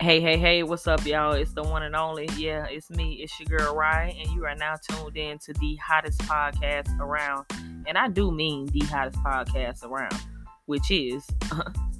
[0.00, 1.34] Hey, hey, hey, what's up, y'all?
[1.34, 2.26] It's the one and only.
[2.34, 3.20] Yeah, it's me.
[3.22, 7.44] It's your girl, Ryan, and you are now tuned in to the hottest podcast around.
[7.86, 10.18] And I do mean the hottest podcast around,
[10.64, 11.26] which is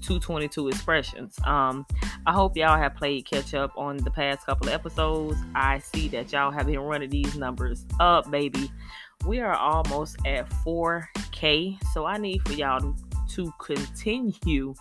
[0.00, 1.38] 222 Expressions.
[1.44, 1.84] Um,
[2.24, 5.36] I hope y'all have played catch up on the past couple of episodes.
[5.54, 8.72] I see that y'all have been running these numbers up, baby.
[9.26, 12.96] We are almost at 4K, so I need for y'all to
[13.34, 14.74] to continue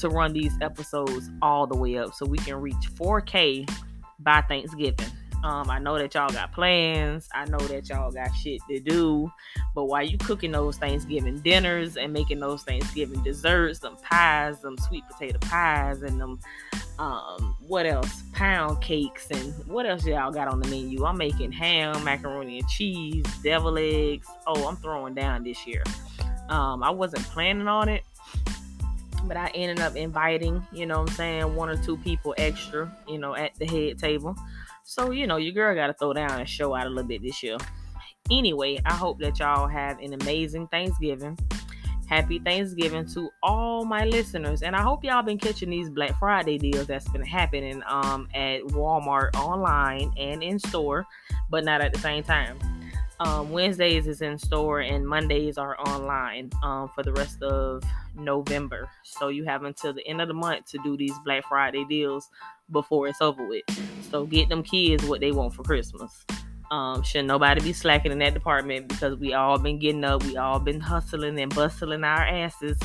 [0.00, 3.70] to run these episodes all the way up so we can reach 4K
[4.18, 5.06] by Thanksgiving.
[5.42, 7.28] Um, I know that y'all got plans.
[7.32, 9.32] I know that y'all got shit to do.
[9.74, 14.76] But while you cooking those Thanksgiving dinners and making those Thanksgiving desserts, them pies, them
[14.76, 16.40] sweet potato pies, and them
[17.00, 18.22] um, what else?
[18.32, 21.06] Pound cakes and what else y'all got on the menu?
[21.06, 24.26] I'm making ham, macaroni and cheese, devil eggs.
[24.46, 25.82] Oh, I'm throwing down this year.
[26.50, 28.02] Um, I wasn't planning on it,
[29.24, 33.18] but I ended up inviting, you know I'm saying, one or two people extra, you
[33.18, 34.34] know, at the head table.
[34.84, 37.22] So, you know, your girl got to throw down and show out a little bit
[37.22, 37.58] this year.
[38.30, 41.38] Anyway, I hope that y'all have an amazing Thanksgiving.
[42.08, 44.62] Happy Thanksgiving to all my listeners.
[44.62, 48.62] And I hope y'all been catching these Black Friday deals that's been happening um, at
[48.62, 51.06] Walmart online and in store,
[51.50, 52.58] but not at the same time.
[53.20, 57.82] Um, Wednesdays is in store and Mondays are online um, for the rest of
[58.14, 58.88] November.
[59.04, 62.30] So you have until the end of the month to do these Black Friday deals
[62.70, 63.64] before it's over with.
[64.10, 66.24] So get them kids what they want for Christmas.
[66.70, 70.36] Um, should nobody be slacking in that department because we all been getting up, we
[70.36, 72.78] all been hustling and bustling our asses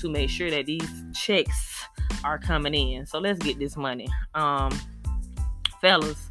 [0.00, 1.84] to make sure that these checks
[2.24, 3.06] are coming in.
[3.06, 4.08] So let's get this money.
[4.34, 4.78] Um,
[5.80, 6.27] fellas,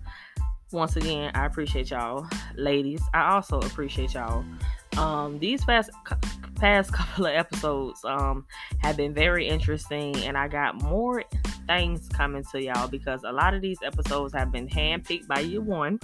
[0.71, 2.27] once again, I appreciate y'all.
[2.55, 4.43] Ladies, I also appreciate y'all.
[4.97, 5.89] Um, these past
[6.55, 8.45] past couple of episodes um
[8.79, 11.23] have been very interesting, and I got more
[11.67, 15.61] things coming to y'all because a lot of these episodes have been handpicked by you
[15.61, 16.00] one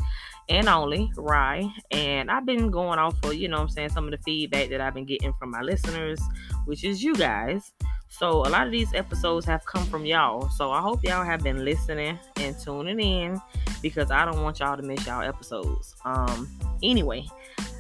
[0.50, 4.12] and only Rye, and I've been going off for you know I'm saying some of
[4.12, 6.22] the feedback that I've been getting from my listeners,
[6.66, 7.74] which is you guys.
[8.10, 10.48] So a lot of these episodes have come from y'all.
[10.50, 13.42] So I hope y'all have been listening and tuning in
[13.84, 15.96] because I don't want y'all to miss y'all episodes.
[16.04, 16.50] Um
[16.82, 17.28] anyway,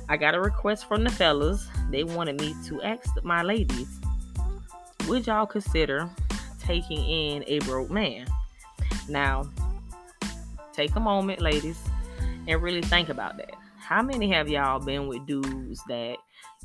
[0.08, 1.68] I got a request from the fellas.
[1.90, 3.88] They wanted me to ask my ladies,
[5.08, 6.08] would y'all consider
[6.60, 8.28] taking in a broke man?
[9.10, 9.50] Now,
[10.74, 11.80] take a moment, ladies,
[12.48, 13.56] and really think about that.
[13.80, 16.18] How many have y'all been with dudes that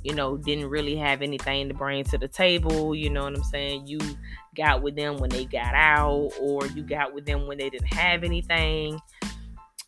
[0.02, 2.94] you know, didn't really have anything to bring to the table.
[2.94, 3.86] You know what I'm saying?
[3.86, 3.98] You
[4.56, 7.92] got with them when they got out, or you got with them when they didn't
[7.92, 8.98] have anything.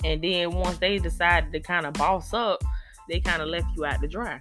[0.04, 2.62] And then once they decided to kind of boss up,
[3.08, 4.40] they kind of left you out to dry.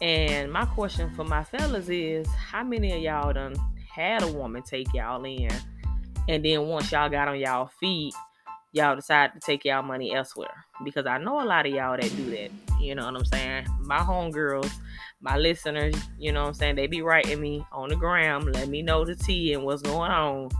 [0.00, 3.54] And my question for my fellas is how many of y'all done
[3.94, 5.50] had a woman take y'all in?
[6.28, 8.14] And then once y'all got on y'all feet,
[8.72, 10.64] y'all decide to take y'all money elsewhere.
[10.84, 12.50] Because I know a lot of y'all that do that.
[12.80, 13.66] You know what I'm saying?
[13.80, 14.72] My homegirls,
[15.20, 16.76] my listeners, you know what I'm saying?
[16.76, 20.10] They be writing me on the gram, let me know the tea and what's going
[20.10, 20.50] on.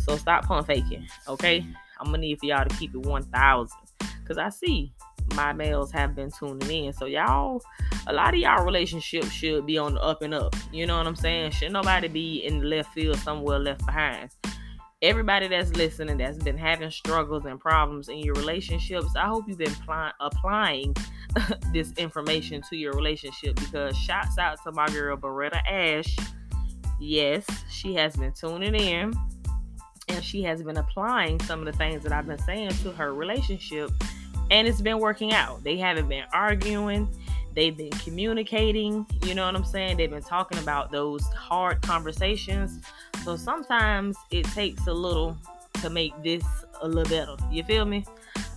[0.00, 1.66] So stop pump faking, okay?
[2.00, 3.76] I'm gonna need for y'all to keep it 1,000.
[4.20, 4.92] Because I see
[5.34, 6.92] my males have been tuning in.
[6.92, 7.62] So y'all,
[8.06, 10.54] a lot of y'all relationships should be on the up and up.
[10.72, 11.52] You know what I'm saying?
[11.52, 14.30] Should nobody be in the left field somewhere left behind
[15.02, 19.58] everybody that's listening that's been having struggles and problems in your relationships, I hope you've
[19.58, 20.96] been pl- applying
[21.72, 26.16] this information to your relationship because shouts out to my girl Beretta Ash.
[26.98, 29.12] Yes, she has been tuning in
[30.08, 33.14] and she has been applying some of the things that I've been saying to her
[33.14, 33.90] relationship
[34.50, 35.64] and it's been working out.
[35.64, 37.08] They haven't been arguing.
[37.54, 39.96] They've been communicating, you know what I'm saying?
[39.96, 42.80] They've been talking about those hard conversations
[43.26, 45.36] so sometimes it takes a little
[45.82, 46.44] to make this
[46.80, 47.34] a little better.
[47.50, 48.04] You feel me?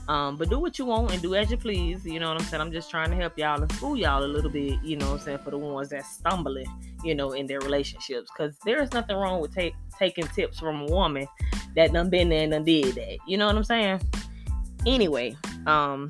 [0.09, 2.03] Um, but do what you want and do as you please.
[2.03, 2.59] You know what I'm saying?
[2.59, 5.19] I'm just trying to help y'all and school y'all a little bit, you know what
[5.19, 6.65] I'm saying, for the ones that stumbling,
[7.03, 8.31] you know, in their relationships.
[8.35, 11.27] Because there is nothing wrong with take, taking tips from a woman
[11.75, 13.17] that done been there and done did that.
[13.27, 14.01] You know what I'm saying?
[14.87, 15.37] Anyway,
[15.67, 16.09] um,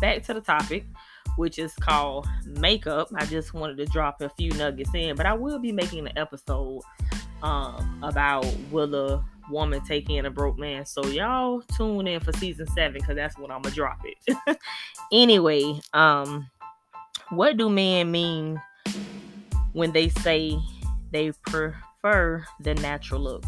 [0.00, 0.86] back to the topic
[1.36, 3.08] which is called Makeup.
[3.16, 6.16] I just wanted to drop a few nuggets in, but I will be making an
[6.16, 6.82] episode
[7.42, 10.86] um, about will a woman take in a broke man.
[10.86, 14.58] So y'all tune in for season seven because that's when I'm gonna drop it.
[15.12, 16.48] anyway, um,
[17.30, 18.60] what do men mean
[19.72, 20.58] when they say
[21.10, 23.44] they prefer the natural look?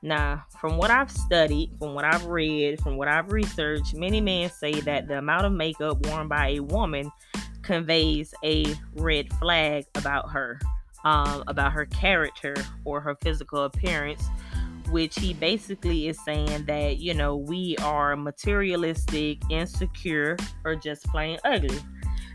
[0.00, 4.48] Now, from what I've studied, from what I've read, from what I've researched, many men
[4.48, 7.10] say that the amount of makeup worn by a woman
[7.62, 8.64] conveys a
[8.94, 10.60] red flag about her,
[11.04, 12.54] um, about her character
[12.84, 14.22] or her physical appearance,
[14.90, 21.38] which he basically is saying that, you know, we are materialistic, insecure, or just plain
[21.44, 21.78] ugly.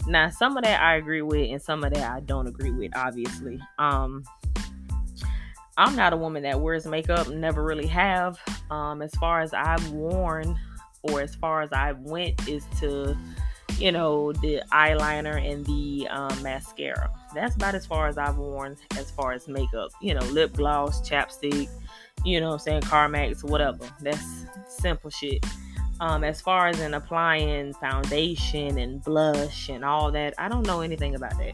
[0.08, 2.92] Now, some of that I agree with, and some of that I don't agree with,
[2.96, 3.60] obviously.
[3.80, 4.24] Um,
[5.78, 8.38] I'm not a woman that wears makeup, never really have.
[8.70, 10.60] Um, as far as I've worn,
[11.04, 13.18] or as far as I went, is to,
[13.80, 17.10] you know, the eyeliner and the um, mascara.
[17.34, 19.92] That's about as far as I've worn as far as makeup.
[20.02, 21.70] You know, lip gloss, chapstick,
[22.24, 23.86] you know I'm saying, Carmex, whatever.
[24.02, 25.46] That's simple shit.
[26.00, 30.82] Um, as far as in applying foundation and blush and all that, I don't know
[30.82, 31.54] anything about that.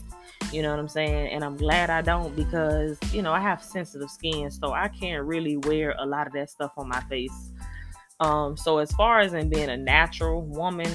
[0.51, 1.27] You know what I'm saying?
[1.27, 5.23] And I'm glad I don't because, you know, I have sensitive skin, so I can't
[5.25, 7.51] really wear a lot of that stuff on my face.
[8.19, 10.89] Um, so as far as in being a natural woman,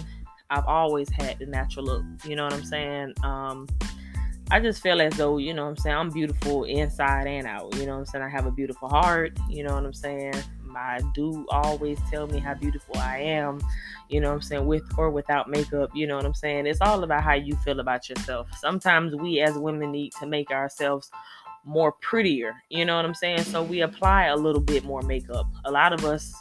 [0.50, 2.04] I've always had the natural look.
[2.24, 3.14] You know what I'm saying?
[3.22, 3.68] Um,
[4.50, 7.74] I just feel as though, you know what I'm saying, I'm beautiful inside and out.
[7.76, 8.24] You know what I'm saying?
[8.24, 9.38] I have a beautiful heart.
[9.48, 10.34] You know what I'm saying?
[10.76, 13.60] I do always tell me how beautiful I am,
[14.08, 16.66] you know what I'm saying, with or without makeup, you know what I'm saying?
[16.66, 18.48] It's all about how you feel about yourself.
[18.58, 21.10] Sometimes we as women need to make ourselves
[21.64, 23.44] more prettier, you know what I'm saying?
[23.44, 25.46] So we apply a little bit more makeup.
[25.64, 26.34] A lot of us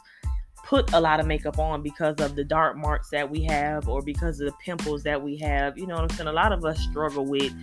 [0.63, 4.01] put a lot of makeup on because of the dark marks that we have or
[4.01, 5.77] because of the pimples that we have.
[5.77, 6.30] You know what I'm saying?
[6.30, 7.54] A lot of us struggle with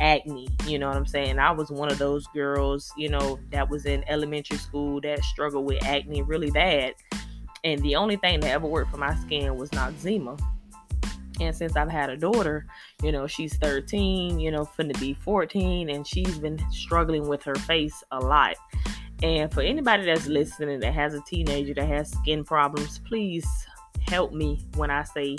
[0.00, 0.48] acne.
[0.66, 1.38] You know what I'm saying?
[1.38, 5.64] I was one of those girls, you know, that was in elementary school that struggled
[5.64, 6.94] with acne really bad.
[7.64, 10.40] And the only thing that ever worked for my skin was Noxzema.
[11.40, 12.66] And since I've had a daughter,
[13.02, 17.54] you know, she's 13, you know, finna be 14, and she's been struggling with her
[17.54, 18.56] face a lot.
[19.22, 23.46] And for anybody that's listening that has a teenager that has skin problems, please
[24.06, 25.36] help me when I say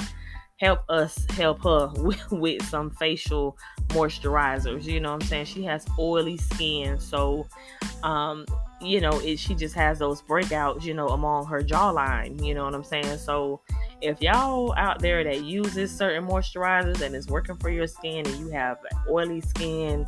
[0.58, 3.58] help us help her with, with some facial
[3.90, 4.86] moisturizers.
[4.86, 5.46] You know what I'm saying?
[5.46, 7.46] She has oily skin, so
[8.04, 8.46] um,
[8.84, 12.44] you know, it, she just has those breakouts, you know, among her jawline.
[12.44, 13.18] You know what I'm saying?
[13.18, 13.62] So
[14.02, 18.36] if y'all out there that uses certain moisturizers and it's working for your skin and
[18.38, 18.78] you have
[19.10, 20.06] oily skin,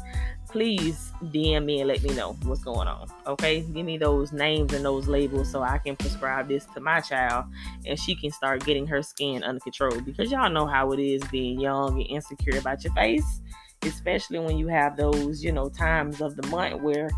[0.55, 3.09] please DM me and let me know what's going on.
[3.27, 7.01] Okay, give me those names and those labels so I can prescribe this to my
[7.01, 7.47] child
[7.85, 11.21] and she can start getting her skin under control because y'all know how it is
[11.25, 13.41] being young and insecure about your face,
[13.81, 17.09] especially when you have those, you know, times of the month where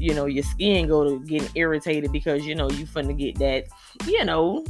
[0.00, 3.66] you know your skin go to getting irritated because you know you finna get that,
[4.04, 4.64] you know,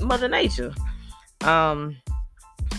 [0.00, 0.74] mother nature.
[1.42, 1.98] Um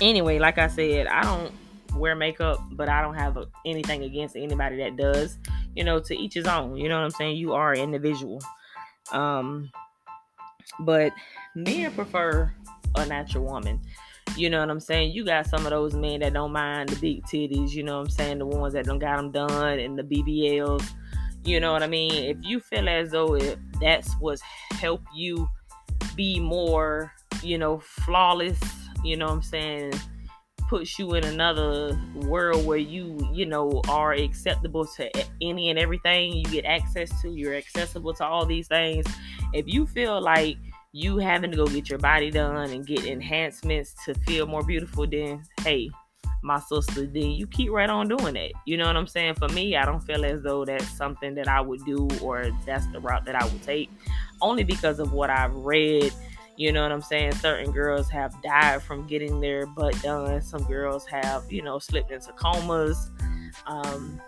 [0.02, 1.54] anyway, like I said, I don't
[1.96, 5.38] wear makeup, but I don't have anything against anybody that does.
[5.76, 6.78] You know, to each his own.
[6.78, 7.38] You know what I'm saying?
[7.38, 8.42] You are an individual.
[9.12, 9.72] Um,
[10.80, 11.14] but
[11.56, 12.54] men prefer
[12.96, 13.82] a natural woman.
[14.38, 15.12] You know what I'm saying?
[15.12, 17.72] You got some of those men that don't mind the big titties.
[17.72, 18.40] You know what I'm saying?
[18.40, 20.88] The ones that don't got them done and the BBLs.
[21.44, 22.14] You know what I mean?
[22.14, 24.42] If you feel as though if that's what's
[24.72, 25.50] help you
[26.16, 27.12] be more,
[27.42, 28.60] you know, flawless.
[29.04, 29.94] You know what I'm saying?
[30.72, 36.32] Puts you in another world where you, you know, are acceptable to any and everything
[36.32, 37.30] you get access to.
[37.30, 39.06] You're accessible to all these things.
[39.52, 40.56] If you feel like
[40.94, 45.06] you having to go get your body done and get enhancements to feel more beautiful,
[45.06, 45.90] then hey,
[46.42, 48.54] my sister, then you keep right on doing that.
[48.66, 49.36] You know what I'm saying?
[49.36, 52.88] For me, I don't feel as though that's something that I would do or that's
[52.94, 53.92] the route that I would take.
[54.42, 56.14] Only because of what I've read
[56.58, 57.34] you know what I'm saying?
[57.36, 60.42] Certain girls have died from getting their butt done.
[60.42, 63.10] Some girls have, you know, slipped into comas.
[63.66, 64.22] Um,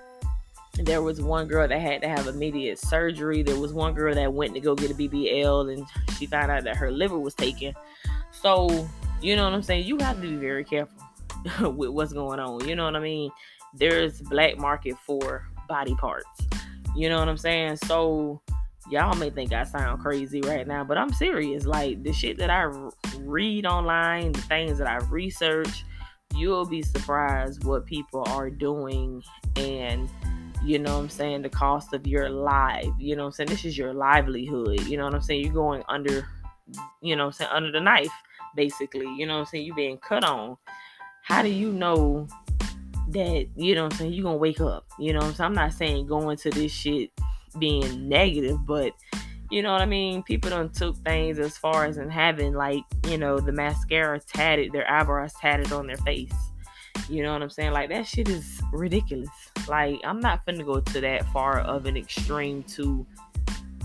[0.76, 3.44] there was one girl that had to have immediate surgery.
[3.44, 5.86] There was one girl that went to go get a BBL and
[6.18, 7.76] she found out that her liver was taken.
[8.32, 8.88] So,
[9.22, 9.86] you know what I'm saying?
[9.86, 10.98] You have to be very careful
[11.72, 12.68] with what's going on.
[12.68, 13.30] You know what I mean?
[13.76, 16.26] There's black market for body parts.
[16.96, 17.78] You know what I'm saying?
[17.86, 18.42] So,
[18.90, 21.66] y'all may think I sound crazy right now, but I'm serious.
[21.66, 22.64] Like the shit that I
[23.20, 25.86] read online, the things that I research,
[26.36, 29.24] you'll be surprised what people are doing
[29.56, 30.10] and
[30.64, 32.88] you know what I'm saying, the cost of your life.
[32.98, 33.50] You know what I'm saying?
[33.50, 34.88] This is your livelihood.
[34.88, 35.44] You know what I'm saying?
[35.44, 36.26] You're going under,
[37.02, 38.12] you know what I'm saying, under the knife,
[38.56, 39.08] basically.
[39.18, 39.66] You know what I'm saying?
[39.66, 40.58] You're being cut on.
[41.22, 42.28] How do you know
[43.10, 44.86] that, you know what I'm saying, you're gonna wake up?
[44.98, 45.46] You know what I'm saying?
[45.48, 47.12] I'm not saying going to this shit
[47.54, 48.94] being negative, but
[49.50, 50.24] you know what I mean?
[50.24, 54.72] People don't took things as far as in having like, you know, the mascara tatted,
[54.72, 56.34] their eyebrows tatted on their face.
[57.08, 57.72] You know what I'm saying?
[57.72, 59.30] Like that shit is ridiculous.
[59.68, 63.06] Like I'm not finna go to that far of an extreme to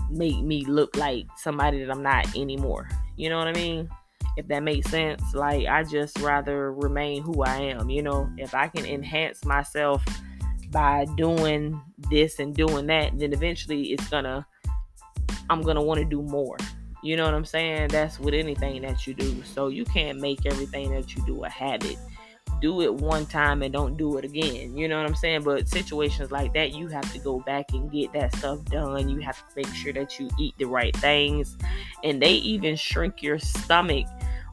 [0.09, 2.89] make me look like somebody that I'm not anymore.
[3.15, 3.89] You know what I mean?
[4.37, 5.21] If that makes sense.
[5.33, 7.89] Like I just rather remain who I am.
[7.89, 10.03] You know, if I can enhance myself
[10.71, 14.45] by doing this and doing that, then eventually it's gonna
[15.49, 16.57] I'm gonna want to do more.
[17.01, 17.89] You know what I'm saying?
[17.89, 19.41] That's with anything that you do.
[19.43, 21.97] So you can't make everything that you do a habit.
[22.61, 24.75] Do it one time and don't do it again.
[24.75, 25.43] You know what I'm saying?
[25.43, 29.07] But situations like that, you have to go back and get that stuff done.
[29.07, 31.55] You have to make sure that you eat the right things.
[32.03, 34.05] And they even shrink your stomach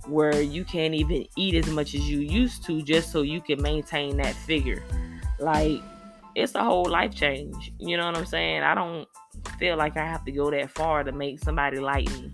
[0.07, 3.61] where you can't even eat as much as you used to just so you can
[3.61, 4.85] maintain that figure.
[5.41, 5.83] Like,
[6.37, 7.73] it's a whole life change.
[7.79, 8.63] You know what I'm saying?
[8.63, 9.09] I don't
[9.59, 12.31] feel like I have to go that far to make somebody like me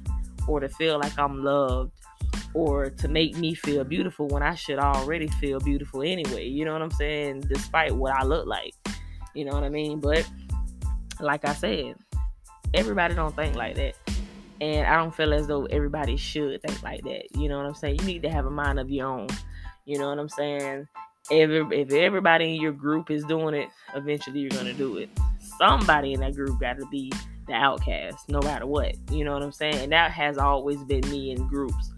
[0.49, 1.93] or to feel like I'm loved
[2.53, 6.49] or to make me feel beautiful when I should already feel beautiful anyway.
[6.49, 7.43] You know what I'm saying?
[7.43, 8.75] Despite what I look like.
[9.35, 10.01] You know what I mean?
[10.01, 10.29] But
[11.21, 11.95] like I said,
[12.75, 13.95] everybody don't think like that.
[14.61, 17.37] And I don't feel as though everybody should think like that.
[17.37, 18.01] You know what I'm saying?
[18.01, 19.29] You need to have a mind of your own.
[19.85, 20.89] You know what I'm saying?
[21.33, 25.09] Every, if everybody in your group is doing it, eventually you're gonna do it.
[25.59, 27.11] Somebody in that group got to be
[27.47, 28.95] the outcast, no matter what.
[29.11, 29.77] You know what I'm saying?
[29.77, 31.91] And that has always been me in groups.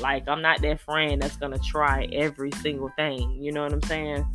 [0.00, 3.38] Like I'm not that friend that's gonna try every single thing.
[3.40, 4.26] You know what I'm saying?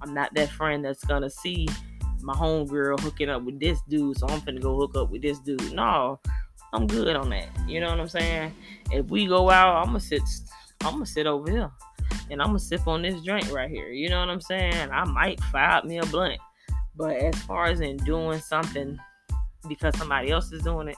[0.00, 1.66] I'm not that friend that's gonna see
[2.20, 5.38] my homegirl hooking up with this dude, so I'm finna go hook up with this
[5.40, 5.72] dude.
[5.72, 6.20] No,
[6.72, 7.48] I'm good on that.
[7.66, 8.54] You know what I'm saying?
[8.90, 10.22] If we go out, I'm gonna sit.
[10.82, 11.70] I'm gonna sit over here,
[12.30, 13.88] and I'm gonna sip on this drink right here.
[13.88, 14.90] You know what I'm saying?
[14.90, 16.40] I might fire up me a blunt,
[16.96, 18.98] but as far as in doing something
[19.68, 20.96] because somebody else is doing it,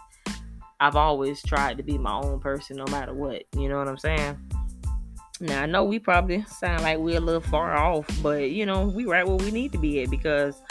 [0.81, 3.45] I've always tried to be my own person, no matter what.
[3.57, 4.39] You know what I'm saying?
[5.41, 8.87] Now I know we probably sound like we're a little far off, but you know
[8.87, 10.63] we right where we need to be at because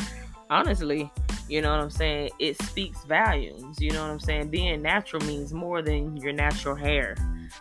[0.50, 1.12] honestly
[1.48, 2.32] you know what I'm saying?
[2.40, 3.80] It speaks volumes.
[3.80, 4.50] You know what I'm saying?
[4.50, 7.16] Being natural means more than your natural hair.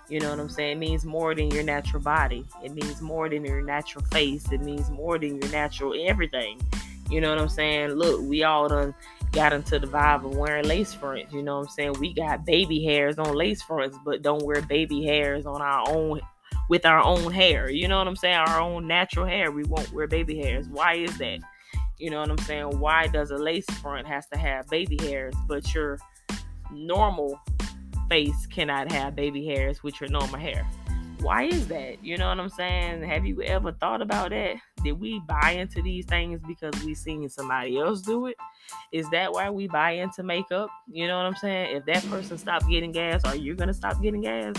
[0.08, 0.72] You know what I'm saying?
[0.72, 2.44] It means more than your natural body.
[2.62, 4.50] It means more than your natural face.
[4.52, 6.60] It means more than your natural everything.
[7.10, 7.90] You know what I'm saying?
[7.90, 8.94] Look, we all done
[9.32, 11.32] got into the vibe of wearing lace fronts.
[11.32, 11.92] You know what I'm saying?
[12.00, 16.20] We got baby hairs on lace fronts, but don't wear baby hairs on our own
[16.68, 17.70] with our own hair.
[17.70, 18.36] You know what I'm saying?
[18.36, 19.50] Our own natural hair.
[19.50, 20.68] We won't wear baby hairs.
[20.68, 21.40] Why is that?
[21.98, 22.78] You know what I'm saying?
[22.78, 25.98] Why does a lace front has to have baby hairs, but your
[26.72, 27.40] normal
[28.08, 30.66] face cannot have baby hairs with your normal hair?
[31.20, 32.04] Why is that?
[32.04, 33.02] You know what I'm saying?
[33.02, 34.56] Have you ever thought about that?
[34.82, 38.36] Did we buy into these things because we seen somebody else do it?
[38.92, 40.68] Is that why we buy into makeup?
[40.86, 41.76] You know what I'm saying?
[41.76, 44.54] If that person stopped getting gas, are you gonna stop getting gas?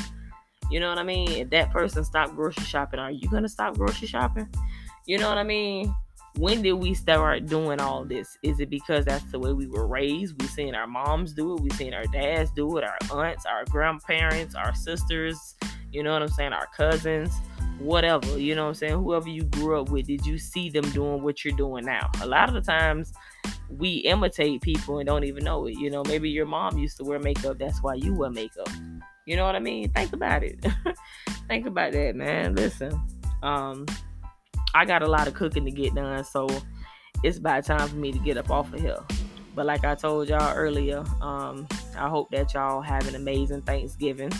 [0.71, 1.29] You know what I mean?
[1.29, 4.49] If that person stopped grocery shopping, are you gonna stop grocery shopping?
[5.05, 5.93] You know what I mean?
[6.37, 8.37] When did we start doing all this?
[8.43, 10.41] Is it because that's the way we were raised?
[10.41, 13.63] We seen our moms do it, we seen our dads do it, our aunts, our
[13.65, 15.55] grandparents, our sisters,
[15.91, 17.31] you know what I'm saying, our cousins,
[17.79, 18.93] whatever, you know what I'm saying?
[18.93, 22.09] Whoever you grew up with, did you see them doing what you're doing now?
[22.21, 23.13] A lot of the times
[23.69, 25.77] we imitate people and don't even know it.
[25.77, 28.69] You know, maybe your mom used to wear makeup, that's why you wear makeup.
[29.25, 29.89] You know what I mean?
[29.89, 30.63] Think about it.
[31.47, 32.55] Think about that, man.
[32.55, 33.01] Listen.
[33.41, 33.85] Um
[34.75, 36.49] I got a lot of cooking to get done, so
[37.23, 38.99] it's about time for me to get up off of here.
[39.55, 41.65] But like I told y'all earlier, um,
[41.97, 44.33] I hope that y'all have an amazing Thanksgiving.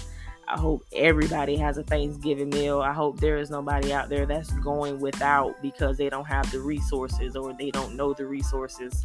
[0.50, 2.82] I hope everybody has a Thanksgiving meal.
[2.82, 6.60] I hope there is nobody out there that's going without because they don't have the
[6.60, 9.02] resources or they don't know the resources.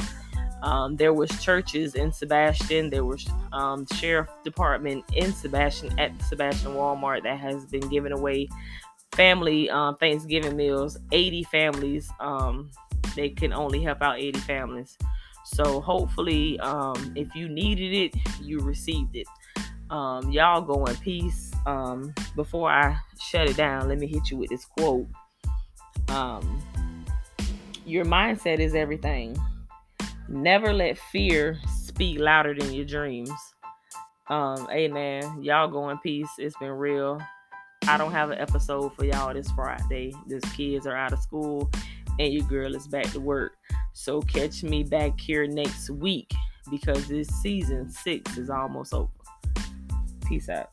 [0.64, 2.90] Um, there was churches in Sebastian.
[2.90, 8.48] There was um, sheriff department in Sebastian at Sebastian Walmart that has been giving away
[9.20, 12.10] family um, Thanksgiving meals, 80 families.
[12.20, 12.70] Um,
[13.14, 14.96] they can only help out 80 families.
[15.44, 19.26] So hopefully, um, if you needed it, you received it.
[19.90, 21.50] Um, y'all go in peace.
[21.66, 25.06] Um, before I shut it down, let me hit you with this quote.
[26.08, 26.62] Um,
[27.84, 29.36] your mindset is everything.
[30.30, 33.30] Never let fear speak louder than your dreams.
[34.30, 35.42] Amen.
[35.42, 36.30] Y'all go in peace.
[36.38, 37.20] It's been real.
[37.88, 40.14] I don't have an episode for y'all this Friday.
[40.26, 41.70] These kids are out of school
[42.18, 43.56] and your girl is back to work.
[43.92, 46.30] So catch me back here next week
[46.70, 49.10] because this season six is almost over.
[50.26, 50.68] Peace out.